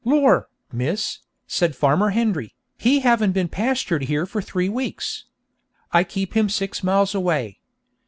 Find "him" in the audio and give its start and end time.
6.33-6.49